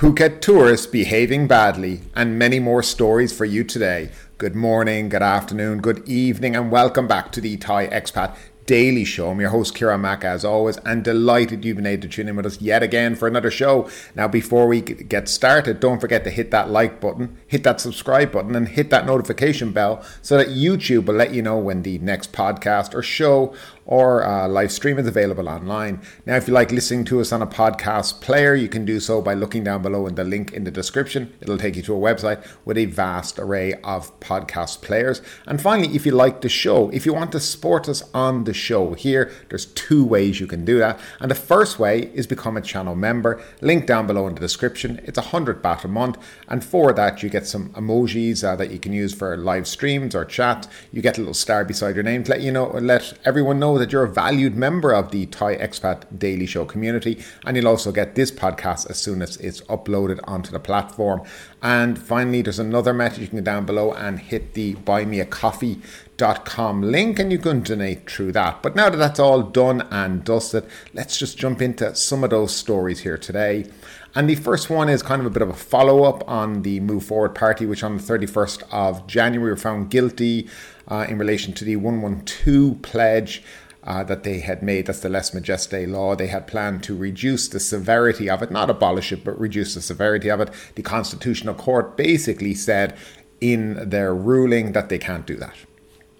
[0.00, 4.08] Phuket tourists behaving badly, and many more stories for you today.
[4.38, 8.34] Good morning, good afternoon, good evening, and welcome back to the Thai Expat
[8.64, 9.28] Daily Show.
[9.28, 12.36] I'm your host, Kieran Mack, as always, and delighted you've been able to tune in
[12.36, 13.90] with us yet again for another show.
[14.14, 18.32] Now, before we get started, don't forget to hit that like button, hit that subscribe
[18.32, 21.98] button, and hit that notification bell so that YouTube will let you know when the
[21.98, 23.54] next podcast or show
[23.90, 26.00] or uh, live stream is available online.
[26.24, 29.20] Now, if you like listening to us on a podcast player, you can do so
[29.20, 31.34] by looking down below in the link in the description.
[31.40, 35.20] It'll take you to a website with a vast array of podcast players.
[35.44, 38.54] And finally, if you like the show, if you want to support us on the
[38.54, 41.00] show here, there's two ways you can do that.
[41.18, 43.42] And the first way is become a channel member.
[43.60, 45.00] Link down below in the description.
[45.02, 48.70] It's a hundred baht a month, and for that you get some emojis uh, that
[48.70, 50.68] you can use for live streams or chat.
[50.92, 53.79] You get a little star beside your name to let you know, let everyone know
[53.80, 57.90] that you're a valued member of the Thai Expat Daily Show community, and you'll also
[57.90, 61.22] get this podcast as soon as it's uploaded onto the platform.
[61.62, 65.20] And finally, there's another method you can go down below and hit the buy me
[65.20, 68.62] a coffee.com link and you can donate through that.
[68.62, 72.54] But now that that's all done and dusted, let's just jump into some of those
[72.54, 73.66] stories here today.
[74.14, 76.80] And the first one is kind of a bit of a follow up on the
[76.80, 80.48] Move Forward Party, which on the 31st of January were found guilty
[80.88, 83.44] uh, in relation to the 112 pledge
[83.84, 84.86] uh, that they had made.
[84.86, 86.14] That's the Lèse Majesté law.
[86.14, 89.82] They had planned to reduce the severity of it, not abolish it, but reduce the
[89.82, 90.50] severity of it.
[90.74, 92.96] The Constitutional Court basically said
[93.40, 95.56] in their ruling that they can't do that.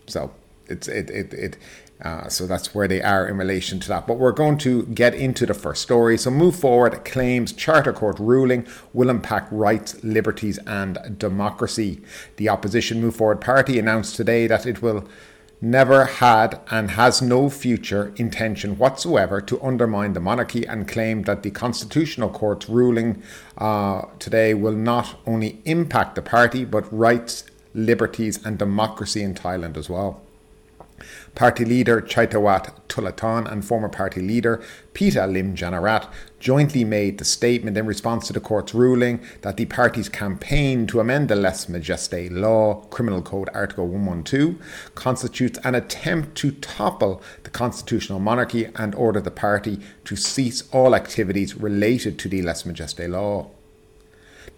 [0.06, 0.32] So
[0.66, 1.56] it's it it it.
[2.02, 4.06] Uh, so that's where they are in relation to that.
[4.06, 6.16] But we're going to get into the first story.
[6.16, 12.00] So, Move Forward claims Charter Court ruling will impact rights, liberties, and democracy.
[12.36, 15.06] The opposition Move Forward party announced today that it will
[15.60, 21.42] never had and has no future intention whatsoever to undermine the monarchy and claim that
[21.42, 23.22] the Constitutional Court's ruling
[23.58, 27.44] uh, today will not only impact the party but rights,
[27.74, 30.22] liberties, and democracy in Thailand as well.
[31.34, 34.62] Party leader Chaitawat Tulatan and former party leader
[34.92, 40.08] Pita Limjaroenrat jointly made the statement in response to the court's ruling that the party's
[40.08, 44.56] campaign to amend the Lèse Majesté law, Criminal Code Article 112,
[44.94, 50.94] constitutes an attempt to topple the constitutional monarchy and order the party to cease all
[50.94, 53.50] activities related to the Lèse Majesté law.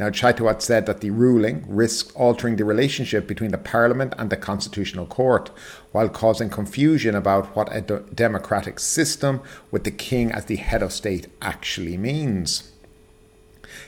[0.01, 4.37] Now, Chaitawat said that the ruling risks altering the relationship between the Parliament and the
[4.37, 5.51] Constitutional Court,
[5.93, 7.81] while causing confusion about what a
[8.15, 12.72] democratic system with the King as the head of state actually means.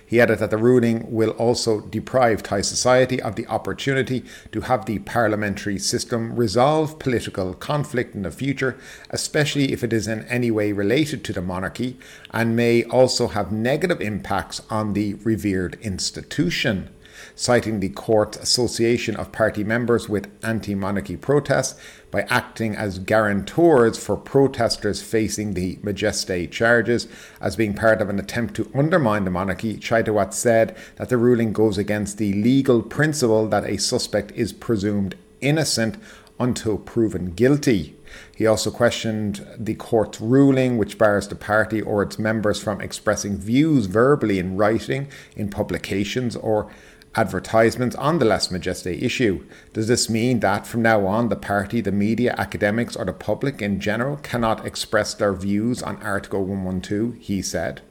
[0.05, 4.87] He added that the ruling will also deprive Thai society of the opportunity to have
[4.87, 8.77] the parliamentary system resolve political conflict in the future,
[9.11, 11.99] especially if it is in any way related to the monarchy,
[12.31, 16.91] and may also have negative impacts on the revered institution
[17.35, 21.79] citing the court's association of party members with anti monarchy protests
[22.11, 27.09] by acting as guarantors for protesters facing the Majesté charges
[27.41, 29.77] as being part of an attempt to undermine the monarchy.
[29.77, 35.17] Chaitawat said that the ruling goes against the legal principle that a suspect is presumed
[35.41, 35.97] innocent
[36.39, 37.97] until proven guilty.
[38.37, 43.37] He also questioned the court's ruling, which bars the party or its members from expressing
[43.37, 46.71] views verbally in writing, in publications, or
[47.17, 49.45] advertisements on the Lèse Majesté issue.
[49.73, 53.63] Does this mean that from now on the party, the media, academics, or the public
[53.63, 57.15] in general cannot express their views on Article 112?
[57.21, 57.83] He said.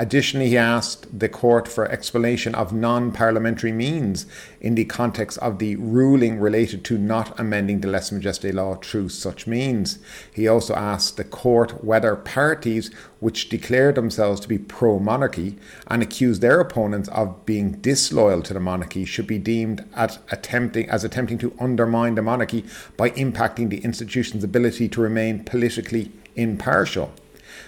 [0.00, 4.26] Additionally, he asked the court for explanation of non parliamentary means
[4.60, 9.08] in the context of the ruling related to not amending the Lèse Majesté law through
[9.08, 9.98] such means.
[10.32, 15.56] He also asked the court whether parties which declare themselves to be pro monarchy
[15.88, 20.88] and accuse their opponents of being disloyal to the monarchy should be deemed at attempting,
[20.88, 22.64] as attempting to undermine the monarchy
[22.96, 27.12] by impacting the institution's ability to remain politically impartial.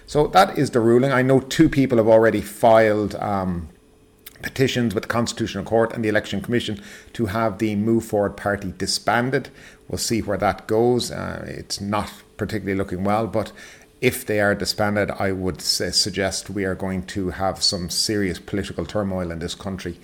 [0.07, 1.13] So that is the ruling.
[1.13, 3.69] I know two people have already filed um,
[4.43, 6.81] petitions with the Constitutional Court and the Election Commission
[7.13, 9.51] to have the Move Forward Party disbanded.
[9.89, 11.11] We'll see where that goes.
[11.11, 13.53] Uh, it's not particularly looking well, but
[14.01, 18.87] if they are disbanded, I would suggest we are going to have some serious political
[18.87, 19.99] turmoil in this country.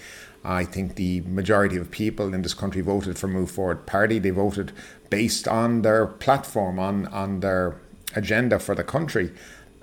[0.45, 4.19] I think the majority of people in this country voted for Move Forward Party.
[4.19, 4.73] They voted
[5.09, 7.77] based on their platform, on, on their
[8.15, 9.33] agenda for the country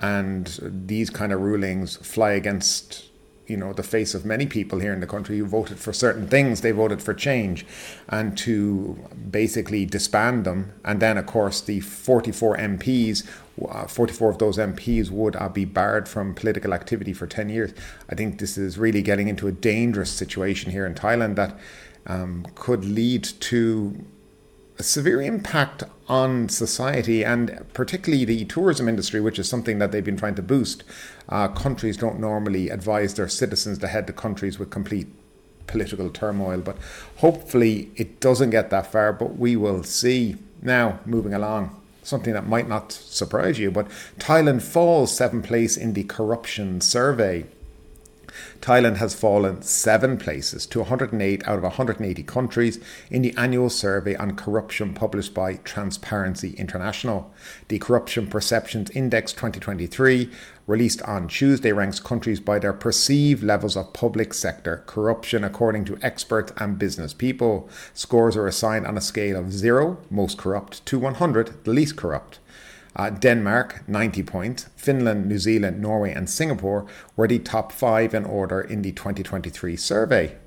[0.04, 3.06] and these kind of rulings fly against
[3.48, 6.28] you know the face of many people here in the country who voted for certain
[6.28, 6.60] things.
[6.60, 7.66] They voted for change
[8.10, 8.98] and to
[9.32, 10.74] basically disband them.
[10.84, 13.26] And then of course the 44 MPs
[13.70, 17.74] uh, 44 of those MPs would uh, be barred from political activity for 10 years.
[18.10, 21.58] I think this is really getting into a dangerous situation here in Thailand that
[22.08, 24.04] um, could lead to
[24.84, 30.18] severe impact on society and particularly the tourism industry, which is something that they've been
[30.18, 30.84] trying to boost.
[31.30, 35.08] Uh, countries don't normally advise their citizens to head to countries with complete
[35.68, 36.78] political turmoil, but
[37.18, 40.36] hopefully it doesn't get that far, but we will see.
[40.62, 43.88] Now, moving along, something that might not surprise you, but
[44.20, 47.46] Thailand falls seventh place in the corruption survey.
[48.62, 54.16] Thailand has fallen seven places to 108 out of 180 countries in the annual survey
[54.16, 57.32] on corruption published by Transparency International.
[57.68, 60.30] The Corruption Perceptions Index 2023,
[60.68, 65.98] released on Tuesday, ranks countries by their perceived levels of public sector corruption according to
[66.02, 67.70] experts and business people.
[67.94, 72.40] Scores are assigned on a scale of 0, most corrupt, to 100, the least corrupt.
[72.96, 74.70] Uh, Denmark, 90 points.
[74.76, 76.86] Finland, New Zealand, Norway, and Singapore
[77.16, 80.38] were the top five in order in the 2023 survey.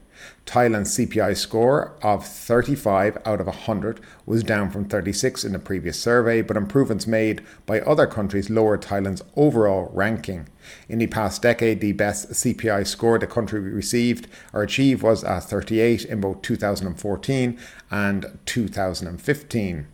[0.46, 5.98] Thailand's CPI score of 35 out of 100 was down from 36 in the previous
[5.98, 10.48] survey, but improvements made by other countries lowered Thailand's overall ranking.
[10.88, 15.40] In the past decade, the best CPI score the country received or achieved was a
[15.40, 17.58] 38 in both 2014
[17.90, 19.86] and 2015.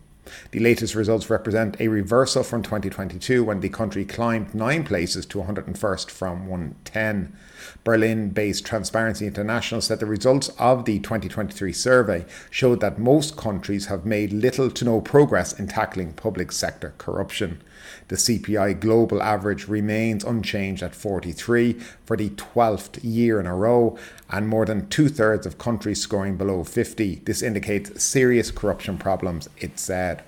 [0.50, 5.38] The latest results represent a reversal from 2022 when the country climbed nine places to
[5.38, 7.36] 101st from 110.
[7.84, 13.86] Berlin based Transparency International said the results of the 2023 survey showed that most countries
[13.86, 17.60] have made little to no progress in tackling public sector corruption.
[18.08, 21.74] The CPI global average remains unchanged at 43
[22.04, 23.98] for the 12th year in a row,
[24.30, 27.22] and more than two thirds of countries scoring below 50.
[27.24, 30.22] This indicates serious corruption problems, it said.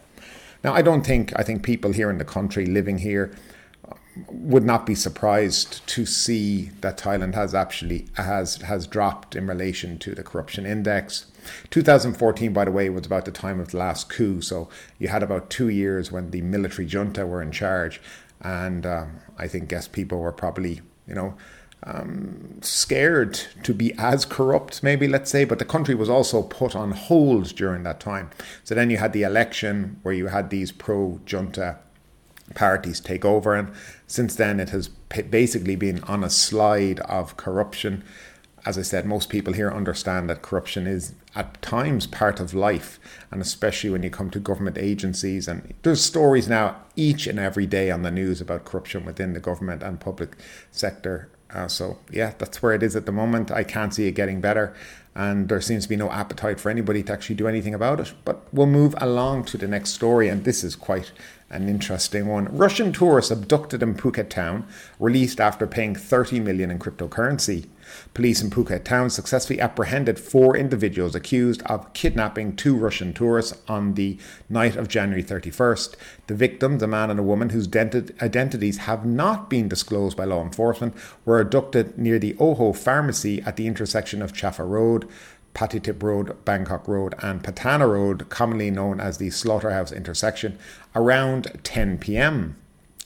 [0.62, 3.34] Now, I don't think, I think people here in the country living here
[4.28, 9.98] would not be surprised to see that Thailand has actually has has dropped in relation
[9.98, 11.26] to the corruption index.
[11.70, 14.68] 2014, by the way, was about the time of the last coup, so
[14.98, 18.00] you had about two years when the military junta were in charge,
[18.40, 21.34] and um, I think guess people were probably you know.
[21.86, 26.74] Um, scared to be as corrupt, maybe let's say, but the country was also put
[26.74, 28.30] on hold during that time.
[28.62, 31.80] So then you had the election where you had these pro junta
[32.54, 33.54] parties take over.
[33.54, 33.72] And
[34.14, 38.04] since then, it has basically been on a slide of corruption.
[38.64, 43.00] As I said, most people here understand that corruption is at times part of life,
[43.32, 45.48] and especially when you come to government agencies.
[45.48, 49.40] And there's stories now each and every day on the news about corruption within the
[49.40, 50.36] government and public
[50.70, 51.28] sector.
[51.52, 53.50] Uh, so, yeah, that's where it is at the moment.
[53.50, 54.76] I can't see it getting better,
[55.16, 58.14] and there seems to be no appetite for anybody to actually do anything about it.
[58.24, 61.10] But we'll move along to the next story, and this is quite
[61.50, 62.54] an interesting one.
[62.56, 64.66] Russian tourists abducted in Phuket town,
[64.98, 67.66] released after paying 30 million in cryptocurrency.
[68.14, 73.94] Police in Phuket town successfully apprehended four individuals accused of kidnapping two Russian tourists on
[73.94, 74.18] the
[74.48, 75.94] night of January 31st.
[76.26, 80.42] The victims, a man and a woman whose identities have not been disclosed by law
[80.42, 80.94] enforcement,
[81.24, 85.08] were abducted near the Oho pharmacy at the intersection of Chaofa Road.
[85.54, 90.58] Phatipat Road, Bangkok Road, and Pattana Road, commonly known as the Slaughterhouse intersection,
[90.94, 92.56] around 10 pm.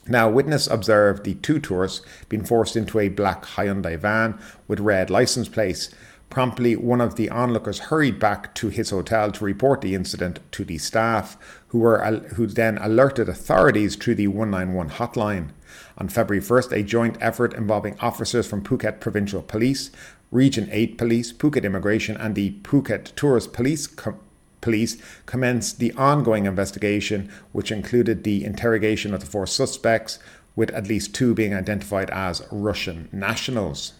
[0.06, 2.00] Now, witness observed the two tourists
[2.30, 5.90] being forced into a black Hyundai van with red license plates.
[6.30, 10.64] Promptly, one of the onlookers hurried back to his hotel to report the incident to
[10.64, 11.36] the staff,
[11.68, 12.04] who were
[12.36, 15.50] who then alerted authorities through the 191 hotline.
[15.96, 19.90] On February 1st, a joint effort involving officers from Phuket Provincial Police,
[20.30, 24.18] Region 8 Police, Phuket Immigration, and the Phuket Tourist Police com-
[24.60, 30.18] Police commenced the ongoing investigation, which included the interrogation of the four suspects,
[30.56, 33.92] with at least two being identified as Russian nationals.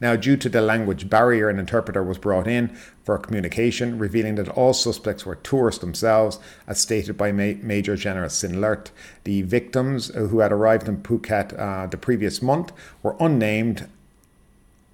[0.00, 4.48] Now, due to the language barrier, an interpreter was brought in for communication, revealing that
[4.48, 8.90] all suspects were tourists themselves, as stated by Ma- Major General Sinlert.
[9.24, 13.88] The victims, who had arrived in Phuket uh, the previous month, were unnamed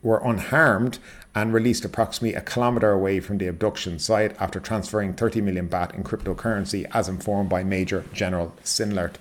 [0.02, 0.98] were unharmed
[1.34, 5.94] and released approximately a kilometre away from the abduction site after transferring 30 million baht
[5.94, 9.14] in cryptocurrency, as informed by Major General Sinlert.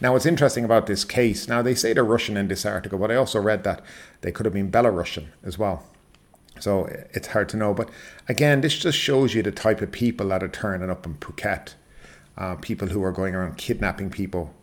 [0.00, 3.10] Now, what's interesting about this case, now they say they're Russian in this article, but
[3.10, 3.82] I also read that
[4.22, 5.84] they could have been Belarusian as well.
[6.58, 7.74] So it's hard to know.
[7.74, 7.88] But
[8.28, 11.74] again, this just shows you the type of people that are turning up in Phuket.
[12.36, 14.54] Uh, people who are going around kidnapping people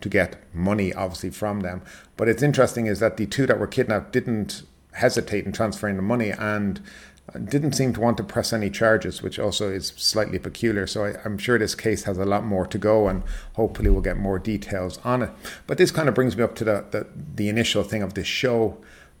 [0.00, 1.82] to get money, obviously, from them.
[2.16, 4.62] But it's interesting is that the two that were kidnapped didn't
[4.94, 6.80] hesitate in transferring the money and
[7.32, 10.86] didn't seem to want to press any charges, which also is slightly peculiar.
[10.86, 13.22] So I, am sure this case has a lot more to go, and
[13.54, 15.30] hopefully we'll get more details on it.
[15.66, 18.26] But this kind of brings me up to the, the, the initial thing of this
[18.26, 18.76] show.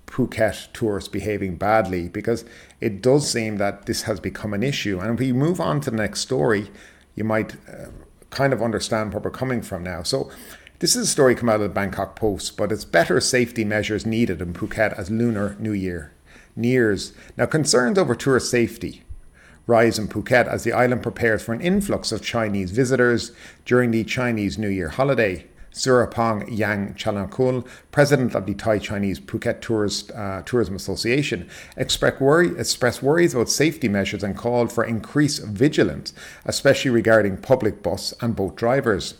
[0.06, 2.44] Phuket tourists behaving badly because
[2.80, 5.00] it does seem that this has become an issue.
[5.00, 6.70] And if we move on to the next story,
[7.14, 7.86] you might uh,
[8.28, 10.02] kind of understand where we're coming from now.
[10.02, 10.30] So,
[10.80, 14.04] this is a story come out of the Bangkok Post, but it's better safety measures
[14.04, 16.12] needed in Phuket as Lunar New Year
[16.56, 17.12] nears.
[17.36, 19.02] Now, concerns over tourist safety
[19.66, 23.32] rise in Phuket as the island prepares for an influx of Chinese visitors
[23.64, 25.46] during the Chinese New Year holiday.
[25.72, 32.56] Surapong Yang Chalankul, president of the Thai Chinese Phuket Tourist, uh, Tourism Association, expressed, worry,
[32.56, 36.12] expressed worries about safety measures and called for increased vigilance,
[36.44, 39.14] especially regarding public bus and boat drivers.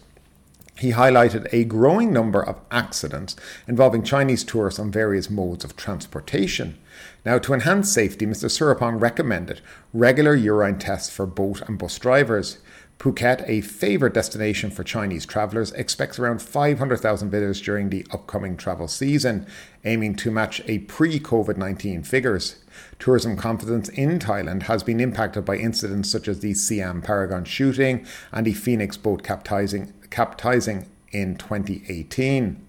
[0.77, 3.37] He highlighted a growing number of accidents
[3.69, 6.79] involving Chinese tourists on various modes of transportation.
[7.25, 8.51] Now, to enhance safety, Mr.
[8.51, 9.61] Surapong recommended
[9.93, 12.59] regular urine tests for boat and bus drivers.
[12.99, 18.89] Phuket, a favourite destination for Chinese travellers, expects around 500,000 visitors during the upcoming travel
[18.89, 19.47] season,
[19.85, 22.57] aiming to match a pre COVID 19 figures.
[22.99, 28.07] Tourism confidence in Thailand has been impacted by incidents such as the Siam Paragon shooting
[28.33, 32.65] and the Phoenix boat capsizing, capsizing in 2018.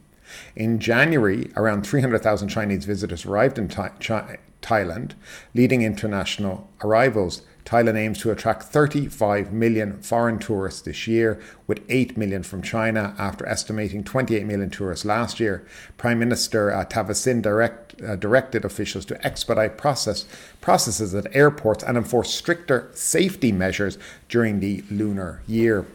[0.55, 5.11] In January, around 300,000 Chinese visitors arrived in Thailand,
[5.53, 7.43] leading international arrivals.
[7.63, 13.13] Thailand aims to attract 35 million foreign tourists this year, with 8 million from China
[13.19, 15.67] after estimating 28 million tourists last year.
[15.97, 20.25] Prime Minister uh, Thaksin direct, uh, directed officials to expedite process,
[20.61, 23.99] processes at airports and enforce stricter safety measures
[24.29, 25.85] during the lunar year.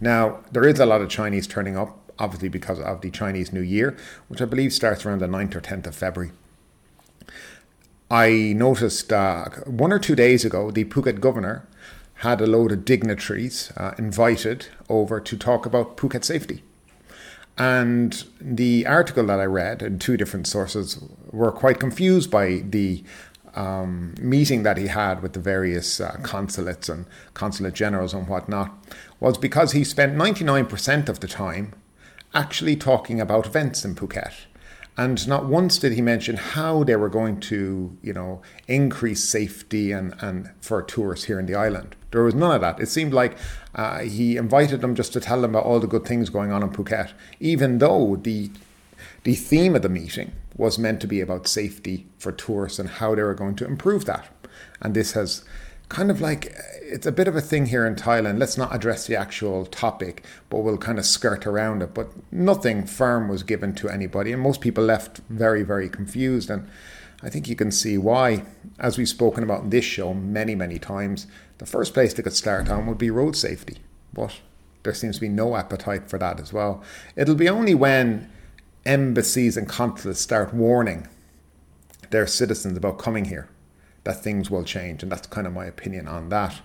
[0.00, 3.60] Now, there is a lot of Chinese turning up, obviously because of the Chinese New
[3.62, 3.96] Year,
[4.28, 6.32] which I believe starts around the 9th or 10th of February.
[8.10, 11.66] I noticed uh, one or two days ago the Phuket governor
[12.14, 16.62] had a load of dignitaries uh, invited over to talk about Phuket safety.
[17.58, 21.02] And the article that I read in two different sources
[21.32, 23.02] were quite confused by the
[23.54, 28.72] um, meeting that he had with the various uh, consulates and consulate generals and whatnot
[29.20, 31.74] was because he spent 99% of the time
[32.34, 34.32] actually talking about events in Phuket.
[34.96, 39.92] And not once did he mention how they were going to, you know, increase safety
[39.92, 41.94] and, and for tourists here in the island.
[42.10, 42.80] There was none of that.
[42.80, 43.38] It seemed like
[43.76, 46.64] uh, he invited them just to tell them about all the good things going on
[46.64, 48.50] in Phuket, even though the
[49.28, 53.14] the theme of the meeting was meant to be about safety for tourists and how
[53.14, 54.26] they were going to improve that.
[54.80, 55.44] And this has
[55.90, 58.38] kind of like it's a bit of a thing here in Thailand.
[58.38, 61.92] Let's not address the actual topic, but we'll kind of skirt around it.
[61.92, 66.48] But nothing firm was given to anybody, and most people left very, very confused.
[66.48, 66.66] And
[67.22, 68.44] I think you can see why,
[68.78, 71.26] as we've spoken about in this show many, many times,
[71.58, 73.76] the first place they could start on would be road safety.
[74.14, 74.36] But
[74.84, 76.82] there seems to be no appetite for that as well.
[77.14, 78.30] It'll be only when
[78.88, 81.06] embassies and consulates start warning
[82.10, 83.48] their citizens about coming here
[84.04, 85.02] that things will change.
[85.02, 86.60] And that's kind of my opinion on that.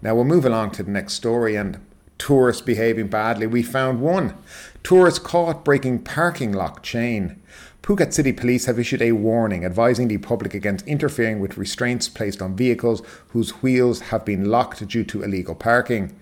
[0.00, 1.78] Now we'll move along to the next story and
[2.16, 3.46] tourists behaving badly.
[3.46, 4.34] We found one.
[4.82, 7.40] Tourists caught breaking parking lock chain.
[7.82, 12.42] Phuket City Police have issued a warning advising the public against interfering with restraints placed
[12.42, 16.14] on vehicles whose wheels have been locked due to illegal parking.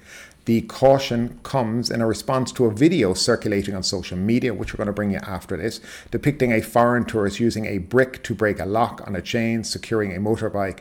[0.46, 4.78] The caution comes in a response to a video circulating on social media, which we're
[4.78, 5.80] going to bring you after this,
[6.12, 10.14] depicting a foreign tourist using a brick to break a lock on a chain securing
[10.14, 10.78] a motorbike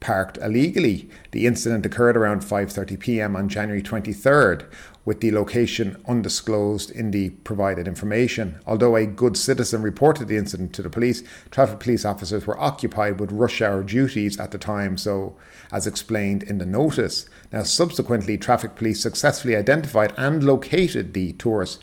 [0.00, 1.08] parked illegally.
[1.30, 3.36] The incident occurred around 5:30 p.m.
[3.36, 4.66] on January 23rd,
[5.04, 8.58] with the location undisclosed in the provided information.
[8.66, 11.22] Although a good citizen reported the incident to the police,
[11.52, 15.36] traffic police officers were occupied with rush hour duties at the time, so
[15.72, 17.28] as explained in the notice.
[17.52, 21.82] Now, subsequently, traffic police successfully identified and located the tourist,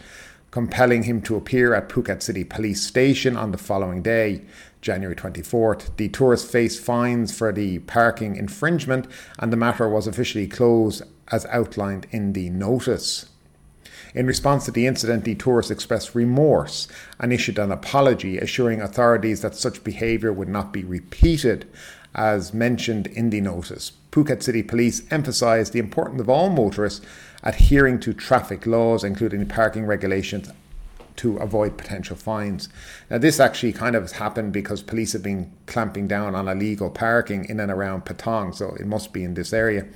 [0.51, 4.41] compelling him to appear at Phuket City Police Station on the following day.
[4.83, 5.95] January 24th.
[5.97, 9.07] The tourist faced fines for the parking infringement,
[9.39, 11.01] and the matter was officially closed
[11.31, 13.27] as outlined in the notice.
[14.13, 16.87] In response to the incident, the tourist expressed remorse
[17.19, 21.65] and issued an apology, assuring authorities that such behaviour would not be repeated,
[22.13, 23.93] as mentioned in the notice.
[24.13, 27.03] Phuket City Police emphasised the importance of all motorists
[27.41, 30.51] adhering to traffic laws, including parking regulations
[31.15, 32.69] to avoid potential fines.
[33.09, 36.91] Now, this actually kind of has happened because police have been clamping down on illegal
[36.91, 39.87] parking in and around Patong, so it must be in this area.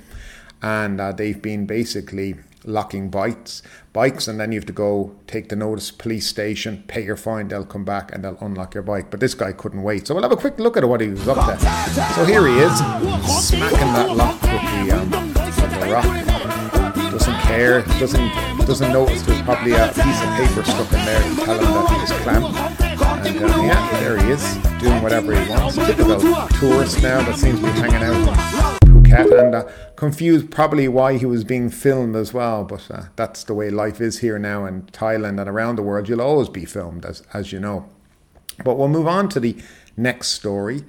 [0.62, 2.34] And uh, they've been basically
[2.64, 3.62] locking bikes,
[3.92, 7.48] bikes, and then you have to go take the notice police station, pay your fine,
[7.48, 9.10] they'll come back and they'll unlock your bike.
[9.10, 10.06] But this guy couldn't wait.
[10.06, 11.64] So we'll have a quick look at what he was up to.
[12.14, 12.76] So here he is,
[13.46, 17.12] smacking that lock with the, um, with the rock.
[17.12, 21.36] Doesn't care, doesn't doesn't notice there's probably a piece of paper stuck in there to
[21.36, 23.26] tell him that he was clamped.
[23.26, 25.76] And uh, yeah, there he is, doing whatever he wants.
[25.76, 26.20] Typical
[26.58, 28.77] tourist now that seems to be hanging out
[29.12, 32.64] And uh, confused probably why he was being filmed as well.
[32.64, 36.08] But uh, that's the way life is here now in Thailand and around the world.
[36.08, 37.88] You'll always be filmed, as, as you know.
[38.64, 39.56] But we'll move on to the
[39.96, 40.84] next story.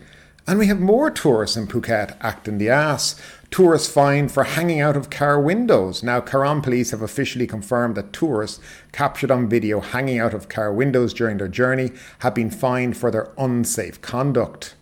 [0.48, 3.22] And we have more tourists in Phuket acting the ass.
[3.52, 6.02] Tourists fined for hanging out of car windows.
[6.02, 8.60] Now, Karon police have officially confirmed that tourists
[8.92, 13.12] captured on video hanging out of car windows during their journey have been fined for
[13.12, 14.74] their unsafe conduct.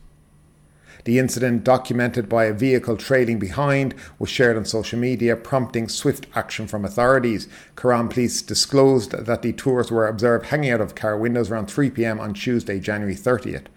[1.08, 6.28] The incident, documented by a vehicle trailing behind, was shared on social media, prompting swift
[6.36, 7.48] action from authorities.
[7.78, 11.92] Karon police disclosed that the tourists were observed hanging out of car windows around 3
[11.92, 13.68] pm on Tuesday, January 30th.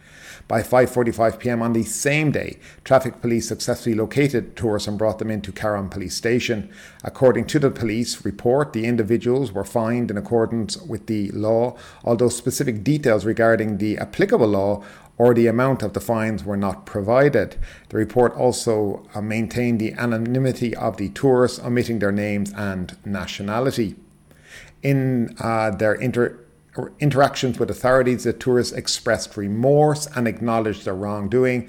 [0.48, 1.62] By 5:45 p.m.
[1.62, 6.16] on the same day, traffic police successfully located tourists and brought them into Karon police
[6.16, 6.68] station.
[7.04, 12.28] According to the police report, the individuals were fined in accordance with the law, although
[12.28, 14.82] specific details regarding the applicable law
[15.20, 17.54] or the amount of the fines were not provided.
[17.90, 23.96] The report also uh, maintained the anonymity of the tourists, omitting their names and nationality.
[24.82, 26.38] In uh, their inter-
[27.00, 31.68] interactions with authorities, the tourists expressed remorse and acknowledged their wrongdoing.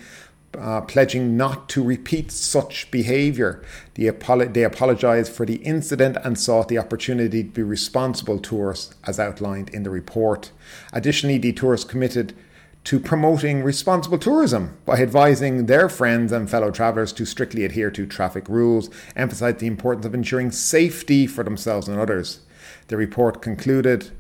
[0.58, 3.62] Uh, pledging not to repeat such behaviour.
[3.96, 8.96] They, apolo- they apologised for the incident and sought the opportunity to be responsible tourists,
[9.06, 10.52] as outlined in the report.
[10.94, 12.34] Additionally, the tourists committed
[12.84, 18.08] to promoting responsible tourism by advising their friends and fellow travellers to strictly adhere to
[18.08, 22.42] traffic rules, emphasised the importance of ensuring safety for themselves and others.
[22.88, 24.12] The report concluded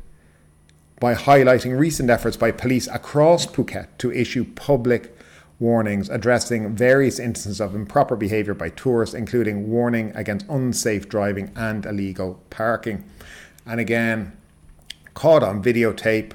[0.99, 5.17] by highlighting recent efforts by police across Phuket to issue public
[5.59, 11.85] warnings addressing various instances of improper behaviour by tourists, including warning against unsafe driving and
[11.85, 13.03] illegal parking.
[13.65, 14.37] And again,
[15.13, 16.33] caught on videotape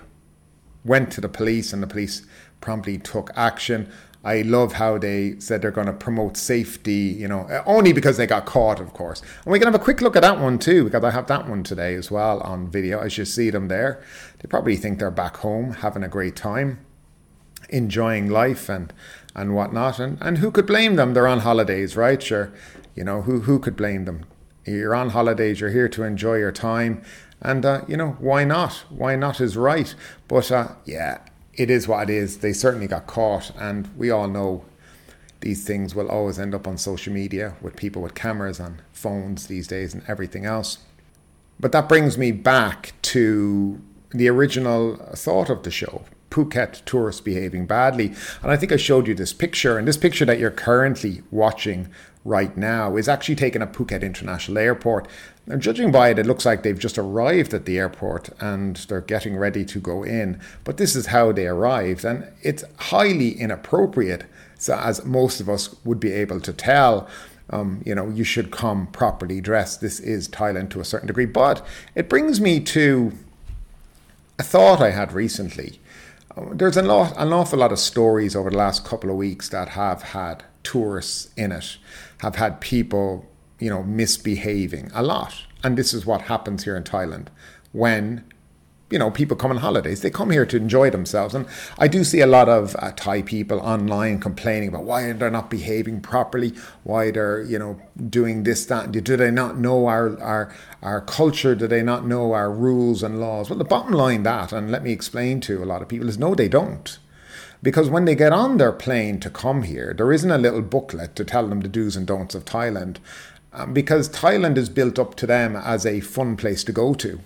[0.87, 2.23] went to the police and the police
[2.61, 3.91] promptly took action.
[4.25, 8.17] I love how they said they're going to promote safety, you know, uh, only because
[8.17, 9.23] they got caught, of course.
[9.45, 11.49] And we can have a quick look at that one too, because I have that
[11.49, 14.03] one today as well on video, as you see them there.
[14.39, 16.81] They probably think they're back home having a great time,
[17.69, 18.93] enjoying life and,
[19.37, 20.01] and whatnot.
[20.01, 21.15] And, and who could blame them?
[21.15, 22.21] They're on holidays, right?
[22.21, 22.53] Sure.
[22.97, 24.25] You know, who, who could blame them?
[24.67, 27.03] You're on holidays, you're here to enjoy your time.
[27.41, 28.85] And, uh, you know, why not?
[28.89, 29.95] Why not is right.
[30.27, 31.19] But uh, yeah,
[31.55, 32.39] it is what it is.
[32.39, 33.53] They certainly got caught.
[33.57, 34.65] And we all know
[35.41, 39.47] these things will always end up on social media with people with cameras and phones
[39.47, 40.79] these days and everything else.
[41.61, 46.05] But that brings me back to the original thought of the show
[46.37, 48.13] Phuket tourists behaving badly.
[48.43, 51.89] And I think I showed you this picture, and this picture that you're currently watching
[52.27, 55.09] right now is actually taken at Phuket International Airport.
[55.47, 59.01] Now, judging by it, it looks like they've just arrived at the airport and they're
[59.01, 60.39] getting ready to go in.
[60.65, 64.25] But this is how they arrived, and it's highly inappropriate,
[64.59, 67.09] so as most of us would be able to tell.
[67.49, 69.81] Um, you know, you should come properly dressed.
[69.81, 71.27] This is Thailand to a certain degree.
[71.27, 73.13] But it brings me to
[74.39, 75.81] a thought I had recently.
[76.53, 79.71] There's a lot, an awful lot of stories over the last couple of weeks that
[79.71, 81.79] have had tourists in it,
[82.19, 83.27] have had people
[83.59, 85.35] you know, misbehaving a lot.
[85.65, 87.29] And this is what happens here in Thailand
[87.73, 88.25] when,
[88.91, 90.01] you know, people come on holidays.
[90.01, 91.35] They come here to enjoy themselves.
[91.35, 91.47] And
[91.79, 95.51] I do see a lot of uh, Thai people online complaining about why they're not
[95.51, 98.93] behaving properly, why they're, you know, doing this, that.
[98.93, 101.57] Do they not know our, our, our culture?
[101.57, 103.51] Do they not know our rules and laws?
[103.51, 106.19] Well, the bottom line that, and let me explain to a lot of people, is
[106.19, 106.99] no, they don't.
[107.63, 111.17] Because when they get on their plane to come here, there isn't a little booklet
[111.17, 112.99] to tell them the do's and don'ts of Thailand
[113.53, 117.19] um, because Thailand is built up to them as a fun place to go to.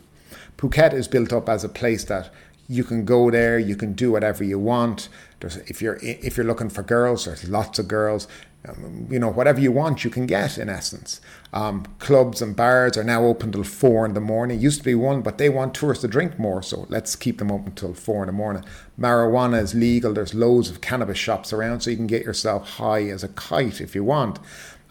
[0.58, 2.30] Phuket is built up as a place that
[2.68, 5.08] you can go there, you can do whatever you want.
[5.40, 8.28] There's, if you're if you're looking for girls, there's lots of girls.
[8.68, 11.20] Um, you know, whatever you want, you can get in essence.
[11.52, 14.58] Um, clubs and bars are now open till four in the morning.
[14.58, 17.38] It used to be one, but they want tourists to drink more, so let's keep
[17.38, 18.64] them open till four in the morning.
[18.98, 20.12] Marijuana is legal.
[20.12, 23.80] There's loads of cannabis shops around, so you can get yourself high as a kite
[23.80, 24.38] if you want.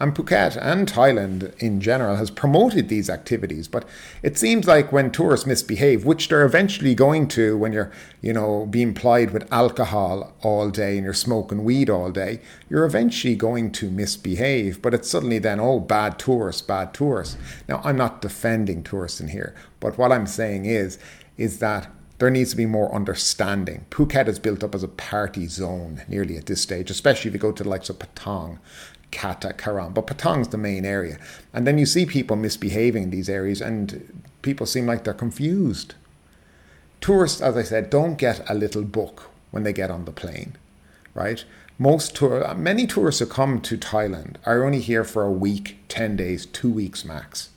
[0.00, 3.84] And Phuket and Thailand in general has promoted these activities, but
[4.22, 7.92] it seems like when tourists misbehave, which they're eventually going to when you're,
[8.22, 12.86] you know, being plied with alcohol all day and you're smoking weed all day, you're
[12.86, 14.80] eventually going to misbehave.
[14.80, 16.18] But it's suddenly then, oh, bad
[16.50, 17.36] tourists, bad tourists.
[17.68, 20.98] Now, I'm not defending tourists in here, but what I'm saying is,
[21.36, 23.86] is that there needs to be more understanding.
[23.90, 27.40] Phuket is built up as a party zone nearly at this stage, especially if you
[27.40, 28.58] go to the likes of Patong.
[29.12, 31.18] Kata, Karon, but Patong's the main area.
[31.52, 35.94] And then you see people misbehaving in these areas and people seem like they're confused.
[37.00, 40.56] Tourists, as I said, don't get a little book when they get on the plane,
[41.12, 41.44] right?
[41.80, 46.14] Most tour, many tourists who come to Thailand are only here for a week, 10
[46.14, 47.48] days, two weeks max.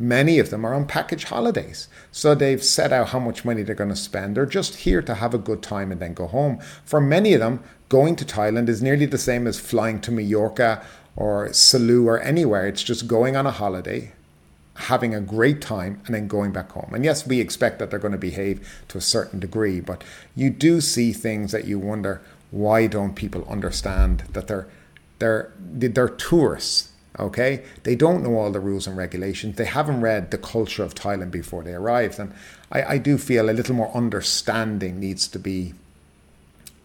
[0.00, 1.86] Many of them are on package holidays.
[2.10, 4.36] So they've set out how much money they're going to spend.
[4.36, 6.58] They're just here to have a good time and then go home.
[6.84, 10.84] For many of them, going to Thailand is nearly the same as flying to Mallorca
[11.14, 12.66] or Salou or anywhere.
[12.66, 14.10] It's just going on a holiday,
[14.74, 16.90] having a great time, and then going back home.
[16.92, 20.02] And yes, we expect that they're going to behave to a certain degree, but
[20.34, 24.68] you do see things that you wonder why don't people understand that they're
[25.18, 29.56] they're they're tourists Okay, they don't know all the rules and regulations.
[29.56, 32.32] They haven't read the culture of Thailand before they arrived, and
[32.70, 35.74] I, I do feel a little more understanding needs to be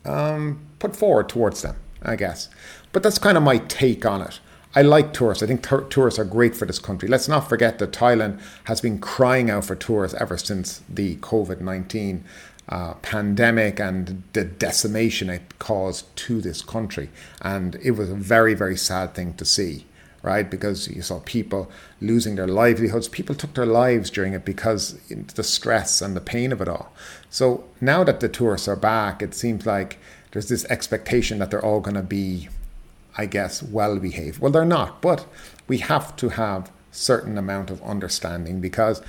[0.03, 1.75] um, put forward towards them.
[2.01, 2.49] I guess,
[2.91, 4.39] but that's kind of my take on it.
[4.75, 5.41] I like tourists.
[5.41, 7.07] I think tourists are great for this country.
[7.07, 11.61] Let's not forget that Thailand has been crying out for tourists ever since the COVID
[11.61, 12.25] 19
[12.69, 17.09] uh, pandemic and the decimation it caused to this country.
[17.41, 19.85] And it was a very, very sad thing to see
[20.25, 20.49] right?
[20.49, 21.69] Because you saw people
[22.01, 23.07] losing their livelihoods.
[23.07, 26.91] People took their lives during it because the stress and the pain of it all.
[27.29, 29.99] So now that the tourists are back, it seems like
[30.31, 32.49] there's this expectation that they're all going to be,
[33.15, 34.39] I guess, well behaved.
[34.39, 35.27] Well, they're not, but
[35.67, 39.03] we have to have certain amount of understanding because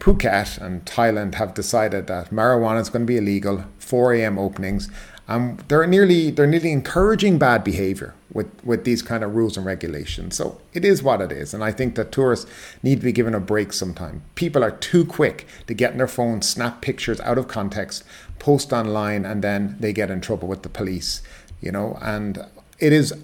[0.00, 4.38] Phuket and Thailand have decided that marijuana is going to be illegal, 4 a.m.
[4.38, 4.90] openings,
[5.28, 9.64] um, they're nearly they're nearly encouraging bad behaviour with, with these kind of rules and
[9.64, 10.34] regulations.
[10.34, 12.50] So it is what it is, and I think that tourists
[12.82, 14.22] need to be given a break sometime.
[14.34, 18.02] People are too quick to get in their phones, snap pictures out of context,
[18.40, 21.22] post online, and then they get in trouble with the police.
[21.60, 22.44] You know, and
[22.80, 23.14] it is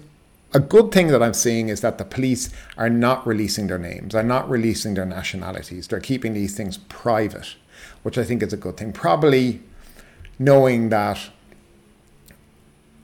[0.53, 4.15] a good thing that I'm seeing is that the police are not releasing their names,
[4.15, 5.87] are not releasing their nationalities.
[5.87, 7.55] They're keeping these things private,
[8.03, 8.93] which I think is a good thing.
[8.93, 9.61] Probably
[10.39, 11.29] knowing that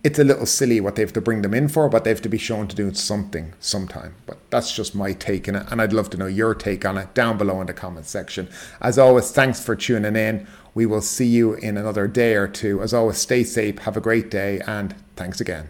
[0.03, 2.21] it's a little silly what they have to bring them in for, but they have
[2.21, 4.15] to be shown to do something sometime.
[4.25, 6.97] But that's just my take on it, and I'd love to know your take on
[6.97, 8.49] it down below in the comment section.
[8.81, 10.45] As always, thanks for tuning in.
[10.73, 12.81] We will see you in another day or two.
[12.81, 15.69] As always, stay safe, have a great day, and thanks again.